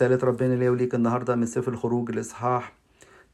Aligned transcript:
تالت 0.00 0.24
ربنا 0.24 0.54
ليه 0.54 0.70
وليك 0.70 0.94
النهاردة 0.94 1.36
من 1.36 1.46
سفر 1.46 1.72
الخروج 1.72 2.10
الإصحاح 2.10 2.72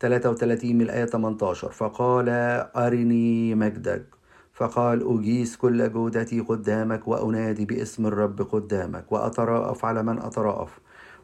33 0.01 0.75
من 0.75 0.83
الآية 0.83 1.05
18 1.05 1.71
فقال 1.71 2.29
أرني 2.77 3.55
مجدك. 3.55 4.05
فقال 4.53 5.19
أجيس 5.19 5.57
كل 5.57 5.93
جودتي 5.93 6.41
قدامك 6.41 7.09
وأنادي 7.09 7.65
باسم 7.65 8.07
الرب 8.07 8.43
قدامك 8.43 9.13
وأتراءف 9.13 9.85
على 9.85 10.03
من 10.03 10.19
أتراءف 10.19 10.79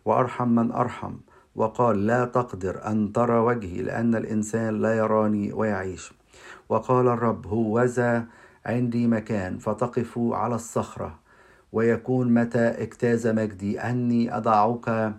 وأرحم 0.04 0.48
من 0.48 0.72
أرحم. 0.72 1.14
وقال 1.56 2.06
لا 2.06 2.24
تقدر 2.24 2.86
أن 2.86 3.12
ترى 3.12 3.38
وجهي 3.38 3.82
لأن 3.82 4.14
الإنسان 4.14 4.82
لا 4.82 4.96
يراني 4.96 5.52
ويعيش. 5.52 6.12
وقال 6.68 7.08
الرب 7.08 7.46
هوذا 7.46 8.24
عندي 8.66 9.06
مكان 9.06 9.58
فتقف 9.58 10.18
على 10.18 10.54
الصخرة 10.54 11.18
ويكون 11.72 12.34
متى 12.34 12.68
اجتاز 12.68 13.26
مجدي 13.26 13.80
أني 13.80 14.36
أضعك 14.36 15.14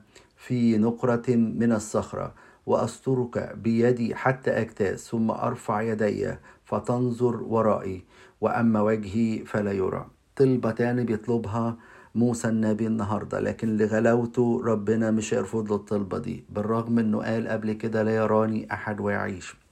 في 0.46 0.78
نقرة 0.78 1.36
من 1.36 1.72
الصخرة 1.72 2.34
وأسترك 2.66 3.56
بيدي 3.56 4.16
حتى 4.16 4.52
أجتاز 4.52 5.00
ثم 5.00 5.32
أرفع 5.32 5.82
يدي 5.82 6.36
فتنظر 6.66 7.44
ورائي 7.44 8.04
وأما 8.42 8.82
وجهي 8.82 9.46
فلا 9.46 9.72
يرى. 9.72 10.06
طلبة 10.36 10.72
تاني 10.72 11.04
بيطلبها 11.04 11.78
موسى 12.16 12.48
النبي 12.48 12.88
النهارده 12.88 13.40
لكن 13.40 13.78
لغلاوته 13.78 14.62
ربنا 14.66 15.12
مش 15.12 15.34
هيرفض 15.34 15.70
له 15.70 15.76
الطلبة 15.76 16.18
دي. 16.18 16.46
بالرغم 16.50 17.00
إنه 17.00 17.22
قال 17.24 17.48
قبل 17.48 17.74
كده 17.74 18.04
لا 18.04 18.16
يراني 18.16 18.74
أحد 18.74 19.00
ويعيش. 19.00 19.63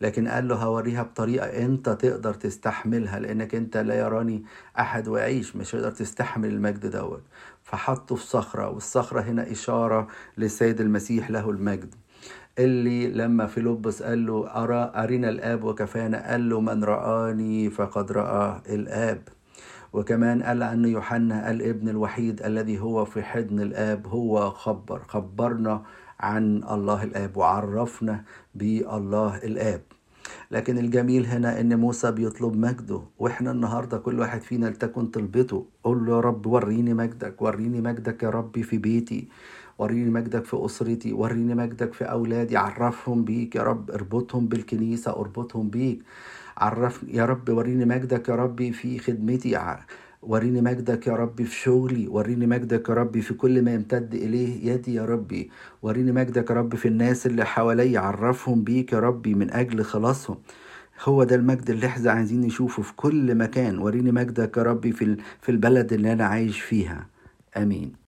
لكن 0.00 0.28
قال 0.28 0.48
له 0.48 0.54
هوريها 0.54 1.02
بطريقة 1.02 1.46
انت 1.46 1.88
تقدر 1.88 2.34
تستحملها 2.34 3.18
لأنك 3.20 3.54
انت 3.54 3.76
لا 3.76 3.94
يراني 3.94 4.44
أحد 4.78 5.08
ويعيش 5.08 5.56
مش 5.56 5.74
هتقدر 5.74 5.90
تستحمل 5.90 6.48
المجد 6.48 6.86
دوت. 6.86 7.22
فحطه 7.62 8.14
في 8.16 8.26
صخرة 8.26 8.68
والصخرة 8.70 9.20
هنا 9.20 9.52
إشارة 9.52 10.08
للسيد 10.38 10.80
المسيح 10.80 11.30
له 11.30 11.50
المجد. 11.50 11.94
اللي 12.58 13.08
لما 13.08 13.46
فيلبس 13.46 14.02
قال 14.02 14.26
له 14.26 14.46
أرى 14.64 14.92
أرنا 14.94 15.28
الآب 15.28 15.64
وكفانا؟ 15.64 16.30
قال 16.30 16.48
له 16.48 16.60
من 16.60 16.84
رآني 16.84 17.70
فقد 17.70 18.12
رأى 18.12 18.60
الآب. 18.74 19.22
وكمان 19.94 20.42
قال 20.42 20.62
عن 20.62 20.84
يوحنا 20.84 21.50
الابن 21.50 21.88
الوحيد 21.88 22.42
الذي 22.42 22.80
هو 22.80 23.04
في 23.04 23.22
حضن 23.22 23.60
الآب 23.60 24.06
هو 24.06 24.50
خبر 24.50 25.02
خبرنا 25.08 25.82
عن 26.20 26.64
الله 26.70 27.04
الآب 27.04 27.36
وعرفنا 27.36 28.24
بالله 28.54 29.36
الآب. 29.36 29.82
لكن 30.50 30.78
الجميل 30.78 31.26
هنا 31.26 31.60
إن 31.60 31.78
موسى 31.80 32.12
بيطلب 32.12 32.56
مجده 32.56 33.00
وإحنا 33.18 33.50
النهارده 33.50 33.98
كل 33.98 34.20
واحد 34.20 34.40
فينا 34.42 34.66
لتكن 34.66 35.06
طلبته. 35.06 35.66
قول 35.84 36.06
له 36.06 36.14
يا 36.16 36.20
رب 36.20 36.46
وريني 36.46 36.94
مجدك 36.94 37.42
وريني 37.42 37.80
مجدك 37.80 38.22
يا 38.22 38.30
ربي 38.30 38.62
في 38.62 38.78
بيتي 38.78 39.28
وريني 39.78 40.10
مجدك 40.10 40.44
في 40.44 40.64
أسرتي 40.64 41.12
وريني 41.12 41.54
مجدك 41.54 41.92
في 41.94 42.04
أولادي. 42.04 42.56
عرفهم 42.56 43.24
بيك 43.24 43.56
يا 43.56 43.62
رب 43.62 43.90
اربطهم 43.90 44.46
بالكنيسة 44.46 45.10
اربطهم 45.10 45.70
بيك. 45.70 46.02
عرفني 46.56 47.14
يا 47.16 47.24
رب 47.26 47.48
وريني 47.48 47.84
مجدك 47.84 48.28
يا 48.28 48.34
ربي 48.34 48.72
في 48.72 48.98
خدمتي. 48.98 49.76
وريني 50.26 50.60
مجدك 50.60 51.06
يا 51.06 51.12
ربي 51.12 51.44
في 51.44 51.56
شغلي 51.56 52.08
وريني 52.08 52.46
مجدك 52.46 52.88
يا 52.88 52.94
ربي 52.94 53.22
في 53.22 53.34
كل 53.34 53.62
ما 53.62 53.74
يمتد 53.74 54.14
إليه 54.14 54.72
يدي 54.72 54.94
يا 54.94 55.04
ربي. 55.04 55.50
وريني 55.82 56.12
مجدك 56.12 56.50
يا 56.50 56.54
ربي 56.54 56.76
في 56.76 56.88
الناس 56.88 57.26
اللي 57.26 57.44
حواليا 57.46 58.00
عرفهم 58.00 58.64
بيك 58.64 58.92
يا 58.92 59.00
ربي 59.00 59.34
من 59.34 59.50
أجل 59.50 59.84
خلاصهم. 59.84 60.36
هو 61.04 61.24
ده 61.24 61.36
المجد 61.36 61.70
اللي 61.70 61.86
إحنا 61.86 62.10
عايزين 62.12 62.40
نشوفه 62.40 62.82
في 62.82 62.92
كل 62.96 63.34
مكان. 63.34 63.78
وريني 63.78 64.12
مجدك 64.12 64.56
يا 64.56 64.62
ربي 64.62 64.92
في 64.92 65.48
البلد 65.48 65.92
اللي 65.92 66.12
أنا 66.12 66.24
عايش 66.26 66.60
فيها. 66.60 67.06
آمين. 67.56 67.94